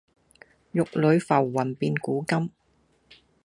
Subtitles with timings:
[0.71, 2.49] 玉壘浮雲變古今。